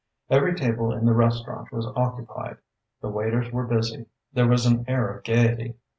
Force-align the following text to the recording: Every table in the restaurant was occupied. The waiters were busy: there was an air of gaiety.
Every 0.31 0.55
table 0.55 0.91
in 0.91 1.05
the 1.05 1.13
restaurant 1.13 1.71
was 1.71 1.85
occupied. 1.95 2.57
The 3.03 3.09
waiters 3.09 3.51
were 3.53 3.67
busy: 3.67 4.07
there 4.33 4.47
was 4.47 4.65
an 4.65 4.83
air 4.87 5.07
of 5.15 5.23
gaiety. 5.23 5.75